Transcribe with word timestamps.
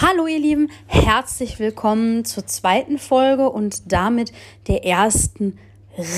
Hallo 0.00 0.28
ihr 0.28 0.38
Lieben, 0.38 0.70
herzlich 0.86 1.58
willkommen 1.58 2.24
zur 2.24 2.46
zweiten 2.46 2.98
Folge 2.98 3.50
und 3.50 3.90
damit 3.90 4.30
der 4.68 4.84
ersten 4.84 5.58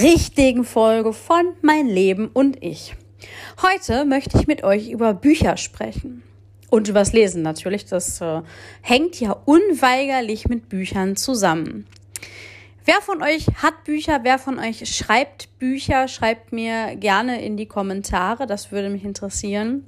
richtigen 0.03 0.65
Folge 0.65 1.15
von 1.15 1.55
Mein 1.63 1.87
Leben 1.87 2.29
und 2.29 2.63
ich. 2.63 2.95
Heute 3.63 4.05
möchte 4.05 4.39
ich 4.39 4.47
mit 4.47 4.65
euch 4.65 4.91
über 4.91 5.15
Bücher 5.15 5.57
sprechen. 5.57 6.23
Und 6.69 6.89
übers 6.89 7.15
Lesen 7.15 7.41
natürlich, 7.41 7.87
das 7.87 8.21
äh, 8.21 8.43
hängt 8.83 9.19
ja 9.19 9.33
unweigerlich 9.47 10.47
mit 10.47 10.69
Büchern 10.69 11.17
zusammen. 11.17 11.87
Wer 12.85 13.01
von 13.01 13.23
euch 13.23 13.47
hat 13.63 13.85
Bücher? 13.85 14.21
Wer 14.25 14.39
von 14.39 14.59
euch 14.59 14.95
schreibt 14.95 15.59
Bücher? 15.59 16.07
Schreibt 16.07 16.53
mir 16.53 16.97
gerne 16.97 17.43
in 17.43 17.57
die 17.57 17.65
Kommentare, 17.67 18.47
das 18.47 18.73
würde 18.73 18.91
mich 18.91 19.07
interessieren. 19.07 19.87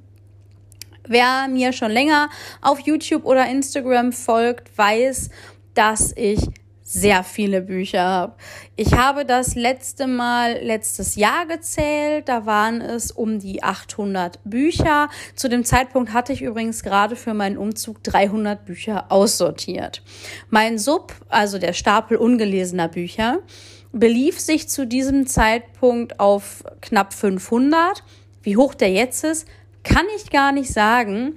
Wer 1.07 1.47
mir 1.49 1.73
schon 1.73 1.91
länger 1.91 2.29
auf 2.61 2.79
YouTube 2.79 3.25
oder 3.25 3.47
Instagram 3.47 4.13
folgt, 4.13 4.77
weiß, 4.77 5.29
dass 5.73 6.13
ich 6.15 6.39
sehr 6.83 7.23
viele 7.23 7.61
Bücher 7.61 8.03
habe. 8.03 8.35
Ich 8.75 8.93
habe 8.93 9.25
das 9.25 9.55
letzte 9.55 10.05
Mal 10.05 10.59
letztes 10.61 11.15
Jahr 11.15 11.45
gezählt, 11.45 12.29
da 12.29 12.45
waren 12.45 12.81
es 12.81 13.11
um 13.11 13.39
die 13.39 13.63
800 13.63 14.39
Bücher. 14.43 15.09
Zu 15.35 15.49
dem 15.49 15.63
Zeitpunkt 15.65 16.13
hatte 16.13 16.33
ich 16.33 16.41
übrigens 16.41 16.83
gerade 16.83 17.15
für 17.15 17.33
meinen 17.33 17.57
Umzug 17.57 18.03
300 18.03 18.65
Bücher 18.65 19.05
aussortiert. 19.09 20.03
Mein 20.49 20.77
Sub, 20.77 21.13
also 21.29 21.57
der 21.57 21.73
Stapel 21.73 22.17
ungelesener 22.17 22.89
Bücher, 22.89 23.39
belief 23.91 24.39
sich 24.39 24.69
zu 24.69 24.85
diesem 24.85 25.25
Zeitpunkt 25.25 26.19
auf 26.19 26.63
knapp 26.81 27.13
500. 27.13 28.03
Wie 28.43 28.57
hoch 28.57 28.73
der 28.73 28.91
jetzt 28.91 29.23
ist, 29.23 29.47
kann 29.83 30.05
ich 30.15 30.29
gar 30.31 30.51
nicht 30.51 30.71
sagen. 30.71 31.35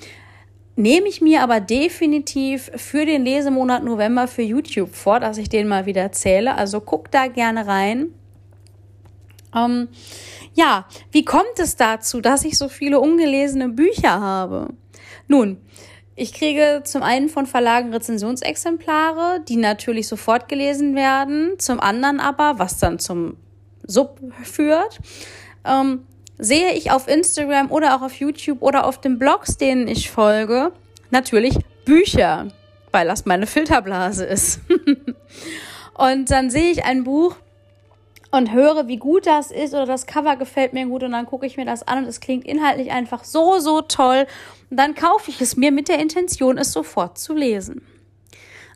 Nehme 0.76 1.08
ich 1.08 1.20
mir 1.20 1.42
aber 1.42 1.60
definitiv 1.60 2.70
für 2.76 3.06
den 3.06 3.24
Lesemonat 3.24 3.82
November 3.82 4.28
für 4.28 4.42
YouTube 4.42 4.94
vor, 4.94 5.20
dass 5.20 5.38
ich 5.38 5.48
den 5.48 5.68
mal 5.68 5.86
wieder 5.86 6.12
zähle. 6.12 6.54
Also 6.54 6.80
guck 6.80 7.10
da 7.10 7.28
gerne 7.28 7.66
rein. 7.66 8.10
Ähm, 9.54 9.88
ja, 10.54 10.86
wie 11.12 11.24
kommt 11.24 11.58
es 11.58 11.76
dazu, 11.76 12.20
dass 12.20 12.44
ich 12.44 12.58
so 12.58 12.68
viele 12.68 13.00
ungelesene 13.00 13.70
Bücher 13.70 14.20
habe? 14.20 14.68
Nun, 15.28 15.58
ich 16.14 16.32
kriege 16.32 16.82
zum 16.84 17.02
einen 17.02 17.28
von 17.28 17.46
Verlagen 17.46 17.92
Rezensionsexemplare, 17.92 19.40
die 19.46 19.56
natürlich 19.56 20.08
sofort 20.08 20.48
gelesen 20.48 20.94
werden. 20.94 21.58
Zum 21.58 21.80
anderen 21.80 22.20
aber, 22.20 22.58
was 22.58 22.78
dann 22.78 22.98
zum 22.98 23.36
Sub 23.86 24.20
führt, 24.42 24.98
ähm, 25.64 26.04
sehe 26.38 26.72
ich 26.72 26.90
auf 26.90 27.08
Instagram 27.08 27.70
oder 27.70 27.96
auch 27.96 28.02
auf 28.02 28.14
YouTube 28.14 28.62
oder 28.62 28.86
auf 28.86 29.00
den 29.00 29.18
Blogs, 29.18 29.56
denen 29.56 29.88
ich 29.88 30.10
folge, 30.10 30.72
natürlich 31.10 31.58
Bücher, 31.84 32.48
weil 32.92 33.06
das 33.06 33.26
meine 33.26 33.46
Filterblase 33.46 34.24
ist. 34.24 34.60
und 35.94 36.30
dann 36.30 36.50
sehe 36.50 36.70
ich 36.70 36.84
ein 36.84 37.04
Buch 37.04 37.36
und 38.30 38.52
höre, 38.52 38.88
wie 38.88 38.98
gut 38.98 39.26
das 39.26 39.50
ist 39.50 39.72
oder 39.72 39.86
das 39.86 40.06
Cover 40.06 40.36
gefällt 40.36 40.72
mir 40.72 40.86
gut 40.86 41.02
und 41.02 41.12
dann 41.12 41.26
gucke 41.26 41.46
ich 41.46 41.56
mir 41.56 41.64
das 41.64 41.86
an 41.86 41.98
und 41.98 42.04
es 42.06 42.20
klingt 42.20 42.44
inhaltlich 42.44 42.90
einfach 42.90 43.24
so, 43.24 43.58
so 43.58 43.80
toll. 43.80 44.26
Und 44.70 44.78
dann 44.78 44.94
kaufe 44.94 45.30
ich 45.30 45.40
es 45.40 45.56
mir 45.56 45.72
mit 45.72 45.88
der 45.88 45.98
Intention, 45.98 46.58
es 46.58 46.72
sofort 46.72 47.18
zu 47.18 47.34
lesen. 47.34 47.86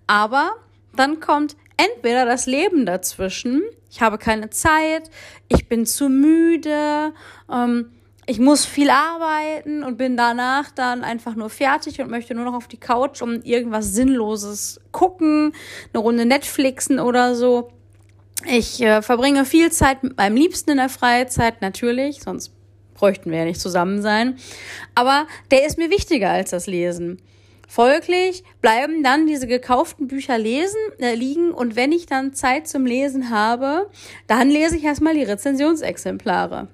Aber 0.06 0.52
dann 0.94 1.20
kommt 1.20 1.56
entweder 1.94 2.24
das 2.24 2.46
Leben 2.46 2.86
dazwischen, 2.86 3.62
ich 3.90 4.00
habe 4.00 4.18
keine 4.18 4.50
Zeit, 4.50 5.10
ich 5.48 5.68
bin 5.68 5.86
zu 5.86 6.08
müde, 6.08 7.12
ähm, 7.50 7.90
ich 8.26 8.38
muss 8.38 8.64
viel 8.64 8.90
arbeiten 8.90 9.82
und 9.82 9.96
bin 9.96 10.16
danach 10.16 10.70
dann 10.70 11.02
einfach 11.02 11.34
nur 11.34 11.50
fertig 11.50 12.00
und 12.00 12.10
möchte 12.10 12.34
nur 12.34 12.44
noch 12.44 12.54
auf 12.54 12.68
die 12.68 12.76
Couch 12.76 13.22
um 13.22 13.42
irgendwas 13.42 13.92
Sinnloses 13.92 14.80
gucken, 14.92 15.52
eine 15.92 16.00
Runde 16.00 16.26
Netflixen 16.26 17.00
oder 17.00 17.34
so. 17.34 17.70
Ich 18.46 18.80
äh, 18.80 19.02
verbringe 19.02 19.44
viel 19.44 19.72
Zeit 19.72 20.02
mit 20.02 20.16
meinem 20.16 20.36
Liebsten 20.36 20.70
in 20.70 20.76
der 20.76 20.88
Freizeit, 20.88 21.60
natürlich, 21.60 22.22
sonst 22.22 22.52
bräuchten 22.94 23.30
wir 23.30 23.38
ja 23.38 23.44
nicht 23.44 23.60
zusammen 23.60 24.00
sein. 24.02 24.38
Aber 24.94 25.26
der 25.50 25.66
ist 25.66 25.78
mir 25.78 25.90
wichtiger 25.90 26.30
als 26.30 26.50
das 26.50 26.66
Lesen. 26.66 27.20
Folglich 27.70 28.42
bleiben 28.60 29.04
dann 29.04 29.28
diese 29.28 29.46
gekauften 29.46 30.08
Bücher 30.08 30.36
lesen, 30.36 30.80
äh, 30.98 31.14
liegen 31.14 31.52
und 31.52 31.76
wenn 31.76 31.92
ich 31.92 32.04
dann 32.04 32.34
Zeit 32.34 32.66
zum 32.66 32.84
Lesen 32.84 33.30
habe, 33.30 33.88
dann 34.26 34.50
lese 34.50 34.76
ich 34.76 34.82
erstmal 34.82 35.14
die 35.14 35.22
Rezensionsexemplare. 35.22 36.66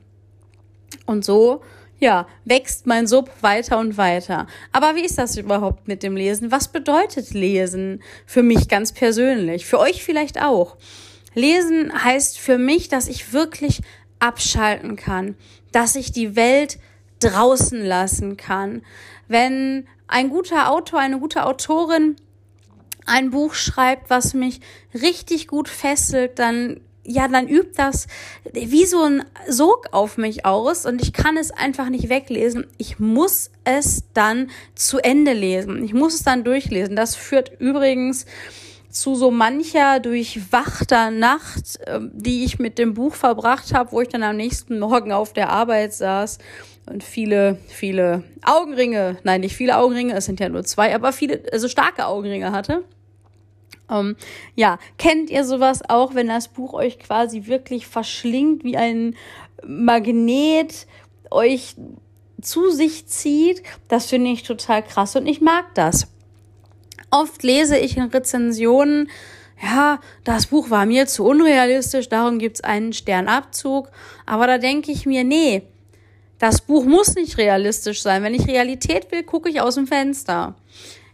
Und 1.04 1.22
so, 1.22 1.60
ja, 1.98 2.26
wächst 2.46 2.86
mein 2.86 3.06
Sub 3.06 3.30
weiter 3.42 3.76
und 3.76 3.98
weiter. 3.98 4.46
Aber 4.72 4.96
wie 4.96 5.04
ist 5.04 5.18
das 5.18 5.36
überhaupt 5.36 5.86
mit 5.86 6.02
dem 6.02 6.16
Lesen? 6.16 6.50
Was 6.50 6.68
bedeutet 6.68 7.34
Lesen 7.34 8.02
für 8.24 8.42
mich 8.42 8.66
ganz 8.66 8.92
persönlich? 8.92 9.66
Für 9.66 9.78
euch 9.78 10.02
vielleicht 10.02 10.40
auch. 10.40 10.78
Lesen 11.34 11.92
heißt 11.92 12.38
für 12.38 12.56
mich, 12.56 12.88
dass 12.88 13.06
ich 13.06 13.34
wirklich 13.34 13.82
abschalten 14.18 14.96
kann, 14.96 15.36
dass 15.72 15.94
ich 15.94 16.10
die 16.10 16.36
Welt 16.36 16.78
draußen 17.20 17.84
lassen 17.84 18.38
kann. 18.38 18.80
Wenn 19.28 19.86
ein 20.09 20.31
guter 20.31 20.71
Autor, 20.71 21.00
eine 21.00 21.19
gute 21.19 21.44
Autorin 21.47 22.17
ein 23.06 23.31
Buch 23.31 23.55
schreibt, 23.55 24.11
was 24.11 24.34
mich 24.34 24.61
richtig 24.93 25.47
gut 25.47 25.69
fesselt, 25.69 26.39
dann 26.39 26.81
ja, 27.09 27.28
dann 27.28 27.47
übt 27.47 27.75
das 27.77 28.09
wie 28.53 28.84
so 28.84 29.00
ein 29.05 29.25
Sog 29.49 29.87
auf 29.93 30.19
mich 30.19 30.44
aus 30.44 30.87
und 30.87 31.00
ich 31.00 31.12
kann 31.12 31.37
es 31.37 31.53
einfach 31.53 31.89
nicht 31.89 32.09
weglesen. 32.09 32.67
Ich 32.78 32.99
muss 32.99 33.53
es 33.62 34.03
dann 34.12 34.50
zu 34.75 34.99
Ende 34.99 35.33
lesen. 35.33 35.84
Ich 35.84 35.94
muss 35.94 36.15
es 36.15 36.25
dann 36.25 36.43
durchlesen. 36.43 36.97
Das 36.97 37.15
führt 37.15 37.53
übrigens 37.61 38.27
zu 38.91 39.15
so 39.15 39.31
mancher 39.31 40.00
durchwachter 40.00 41.12
Nacht, 41.12 41.78
ähm, 41.87 42.11
die 42.12 42.44
ich 42.44 42.59
mit 42.59 42.77
dem 42.77 42.94
Buch 42.94 43.15
verbracht 43.15 43.73
habe, 43.73 43.93
wo 43.93 44.00
ich 44.00 44.09
dann 44.09 44.25
am 44.25 44.37
nächsten 44.37 44.81
Morgen 44.81 45.12
auf 45.12 45.33
der 45.33 45.50
Arbeit 45.50 45.94
saß 45.94 46.38
und 46.86 47.02
viele, 47.02 47.58
viele 47.69 48.22
Augenringe, 48.44 49.19
nein, 49.24 49.41
nicht 49.41 49.56
viele 49.56 49.76
Augenringe, 49.76 50.14
es 50.14 50.26
sind 50.26 50.41
ja 50.41 50.48
nur 50.48 50.64
zwei, 50.64 50.94
aber 50.94 51.12
viele, 51.12 51.42
also 51.52 51.69
starke 51.69 52.06
Augenringe 52.06 52.52
hatte. 52.52 52.84
Ähm, 53.91 54.16
ja, 54.54 54.78
kennt 54.98 55.30
ihr 55.30 55.44
sowas 55.44 55.80
auch, 55.88 56.14
wenn 56.14 56.28
das 56.28 56.48
Buch 56.48 56.72
euch 56.72 56.98
quasi 56.98 57.46
wirklich 57.46 57.86
verschlingt, 57.86 58.64
wie 58.64 58.76
ein 58.76 59.14
Magnet 59.66 60.86
euch 61.30 61.76
zu 62.41 62.70
sich 62.70 63.06
zieht? 63.06 63.62
Das 63.88 64.06
finde 64.06 64.30
ich 64.30 64.42
total 64.42 64.82
krass 64.82 65.16
und 65.16 65.26
ich 65.26 65.41
mag 65.41 65.75
das. 65.75 66.08
Oft 67.10 67.42
lese 67.42 67.78
ich 67.78 67.96
in 67.96 68.04
Rezensionen, 68.04 69.08
ja, 69.62 70.00
das 70.25 70.46
Buch 70.46 70.70
war 70.70 70.84
mir 70.84 71.06
zu 71.06 71.25
unrealistisch, 71.25 72.08
darum 72.08 72.38
gibt's 72.38 72.60
einen 72.60 72.92
Sternabzug. 72.92 73.91
Aber 74.26 74.46
da 74.46 74.58
denke 74.58 74.92
ich 74.92 75.06
mir, 75.06 75.25
nee, 75.25 75.62
das 76.38 76.60
Buch 76.60 76.84
muss 76.84 77.14
nicht 77.14 77.38
realistisch 77.38 78.02
sein. 78.02 78.22
Wenn 78.22 78.34
ich 78.34 78.47
Realität 78.47 79.10
will, 79.10 79.22
gucke 79.22 79.48
ich 79.48 79.60
aus 79.60 79.76
dem 79.76 79.86
Fenster. 79.86 80.54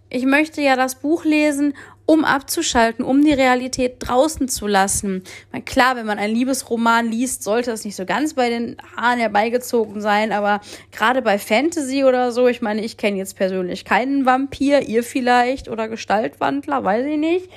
Ich 0.09 0.27
möchte 0.27 0.61
ja 0.61 0.77
das 0.77 0.97
Buch 0.97 1.25
lesen, 1.25 1.75
um 2.05 2.25
abzuschalten, 2.25 3.05
um 3.05 3.25
die 3.25 3.33
Realität 3.33 3.97
draußen 4.01 4.49
zu 4.49 4.67
lassen. 4.67 5.23
Weil 5.51 5.63
klar, 5.63 5.97
wenn 5.97 6.05
man 6.05 6.19
einen 6.19 6.35
Liebesroman 6.35 7.11
liest, 7.11 7.43
sollte 7.43 7.71
es 7.71 7.85
nicht 7.85 7.97
so 7.97 8.05
ganz 8.05 8.35
bei 8.35 8.51
den 8.51 8.77
Haaren 8.97 9.21
herbeigezogen 9.21 10.03
sein, 10.03 10.33
aber 10.33 10.61
gerade 10.91 11.23
bei 11.23 11.39
Fantasy 11.39 12.05
oder 12.05 12.33
so, 12.33 12.49
ich 12.49 12.61
meine, 12.61 12.85
ich 12.85 12.97
kenne 12.97 13.17
jetzt 13.17 13.37
persönlich 13.37 13.85
keinen 13.85 14.27
Vampir, 14.27 14.83
ihr 14.83 15.03
vielleicht 15.03 15.69
oder 15.69 15.89
Gestaltwandler, 15.89 16.85
weiß 16.85 17.07
ich 17.07 17.19
nicht. 17.19 17.49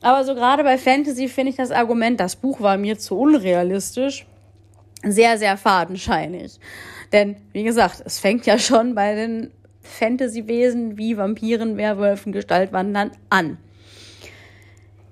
Aber 0.00 0.24
so 0.24 0.34
gerade 0.34 0.64
bei 0.64 0.78
Fantasy 0.78 1.28
finde 1.28 1.50
ich 1.50 1.56
das 1.56 1.70
Argument, 1.70 2.18
das 2.18 2.36
Buch 2.36 2.60
war 2.60 2.78
mir 2.78 2.98
zu 2.98 3.18
unrealistisch, 3.18 4.26
sehr, 5.04 5.38
sehr 5.38 5.56
fadenscheinig. 5.56 6.58
Denn, 7.12 7.36
wie 7.52 7.64
gesagt, 7.64 8.02
es 8.04 8.18
fängt 8.18 8.46
ja 8.46 8.58
schon 8.58 8.94
bei 8.94 9.14
den 9.14 9.50
Fantasy-Wesen 9.82 10.96
wie 10.98 11.16
Vampiren, 11.16 11.76
Werwölfen, 11.76 12.32
Gestaltwandern 12.32 13.12
an. 13.28 13.58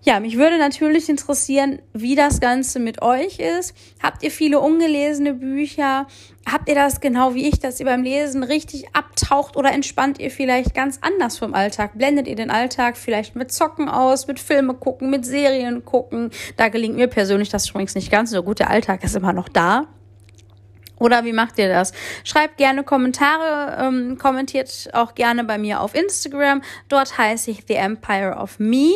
Ja, 0.08 0.20
mich 0.20 0.38
würde 0.38 0.58
natürlich 0.58 1.08
interessieren, 1.10 1.82
wie 1.92 2.14
das 2.14 2.40
Ganze 2.40 2.78
mit 2.78 3.02
euch 3.02 3.40
ist. 3.40 3.74
Habt 4.02 4.22
ihr 4.22 4.30
viele 4.30 4.60
ungelesene 4.60 5.34
Bücher? 5.34 6.06
Habt 6.50 6.68
ihr 6.68 6.74
das 6.74 7.00
genau 7.00 7.34
wie 7.34 7.46
ich, 7.46 7.58
dass 7.58 7.78
ihr 7.78 7.84
beim 7.84 8.02
Lesen 8.02 8.42
richtig 8.42 8.86
abtaucht 8.94 9.56
oder 9.56 9.70
entspannt 9.70 10.18
ihr 10.18 10.30
vielleicht 10.30 10.74
ganz 10.74 10.98
anders 11.02 11.36
vom 11.36 11.52
Alltag? 11.52 11.98
Blendet 11.98 12.26
ihr 12.26 12.36
den 12.36 12.50
Alltag 12.50 12.96
vielleicht 12.96 13.36
mit 13.36 13.52
Zocken 13.52 13.88
aus, 13.88 14.28
mit 14.28 14.38
Filme 14.40 14.72
gucken, 14.72 15.10
mit 15.10 15.26
Serien 15.26 15.84
gucken? 15.84 16.30
Da 16.56 16.68
gelingt 16.68 16.96
mir 16.96 17.08
persönlich 17.08 17.50
das 17.50 17.68
übrigens 17.68 17.94
nicht 17.94 18.10
ganz 18.10 18.30
so 18.30 18.42
gut. 18.42 18.60
Der 18.60 18.70
Alltag 18.70 19.04
ist 19.04 19.16
immer 19.16 19.34
noch 19.34 19.50
da. 19.50 19.88
Oder 20.98 21.24
wie 21.24 21.32
macht 21.32 21.58
ihr 21.58 21.68
das? 21.68 21.92
Schreibt 22.24 22.56
gerne 22.56 22.84
Kommentare, 22.84 23.76
ähm, 23.80 24.18
kommentiert 24.18 24.88
auch 24.92 25.14
gerne 25.14 25.44
bei 25.44 25.58
mir 25.58 25.80
auf 25.80 25.94
Instagram. 25.94 26.62
Dort 26.88 27.18
heiße 27.18 27.50
ich 27.50 27.64
The 27.66 27.74
Empire 27.74 28.36
of 28.36 28.58
Me. 28.58 28.92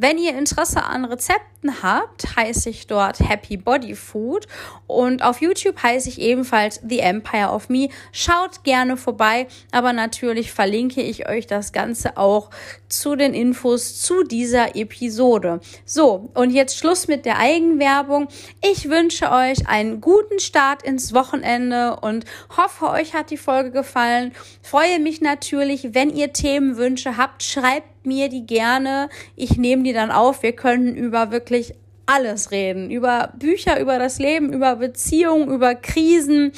Wenn 0.00 0.16
ihr 0.16 0.38
Interesse 0.38 0.84
an 0.84 1.04
Rezepten 1.04 1.82
habt, 1.82 2.36
heiße 2.36 2.70
ich 2.70 2.86
dort 2.86 3.18
Happy 3.18 3.56
Body 3.56 3.96
Food 3.96 4.46
und 4.86 5.24
auf 5.24 5.40
YouTube 5.40 5.82
heiße 5.82 6.08
ich 6.08 6.20
ebenfalls 6.20 6.80
The 6.88 7.00
Empire 7.00 7.50
of 7.50 7.68
Me. 7.68 7.88
Schaut 8.12 8.62
gerne 8.62 8.96
vorbei, 8.96 9.48
aber 9.72 9.92
natürlich 9.92 10.52
verlinke 10.52 11.02
ich 11.02 11.28
euch 11.28 11.48
das 11.48 11.72
Ganze 11.72 12.16
auch 12.16 12.50
zu 12.88 13.16
den 13.16 13.34
Infos 13.34 14.00
zu 14.00 14.22
dieser 14.22 14.76
Episode. 14.76 15.58
So, 15.84 16.30
und 16.34 16.50
jetzt 16.50 16.78
Schluss 16.78 17.08
mit 17.08 17.26
der 17.26 17.40
Eigenwerbung. 17.40 18.28
Ich 18.64 18.88
wünsche 18.88 19.32
euch 19.32 19.66
einen 19.66 20.00
guten 20.00 20.38
Start 20.38 20.84
ins 20.84 21.12
Wochenende 21.12 21.96
und 21.96 22.24
hoffe, 22.56 22.88
euch 22.90 23.14
hat 23.14 23.30
die 23.32 23.36
Folge 23.36 23.72
gefallen. 23.72 24.32
Freue 24.62 25.00
mich 25.00 25.20
natürlich, 25.20 25.92
wenn 25.92 26.10
ihr 26.10 26.32
Themenwünsche 26.32 27.16
habt, 27.16 27.42
schreibt 27.42 27.97
mir 28.08 28.28
die 28.28 28.46
gerne. 28.46 29.08
Ich 29.36 29.56
nehme 29.56 29.84
die 29.84 29.92
dann 29.92 30.10
auf. 30.10 30.42
Wir 30.42 30.52
können 30.52 30.96
über 30.96 31.30
wirklich 31.30 31.74
alles 32.06 32.50
reden. 32.50 32.90
Über 32.90 33.32
Bücher, 33.38 33.78
über 33.80 33.98
das 33.98 34.18
Leben, 34.18 34.52
über 34.52 34.76
Beziehungen, 34.76 35.48
über 35.50 35.74
Krisen. 35.74 36.52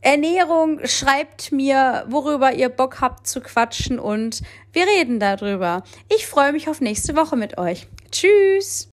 Ernährung, 0.00 0.80
schreibt 0.84 1.52
mir, 1.52 2.04
worüber 2.08 2.52
ihr 2.52 2.68
Bock 2.68 3.00
habt 3.00 3.26
zu 3.26 3.40
quatschen 3.40 3.98
und 3.98 4.42
wir 4.72 4.86
reden 4.86 5.18
darüber. 5.20 5.82
Ich 6.08 6.26
freue 6.26 6.52
mich 6.52 6.68
auf 6.68 6.80
nächste 6.80 7.16
Woche 7.16 7.36
mit 7.36 7.58
euch. 7.58 7.88
Tschüss! 8.10 8.88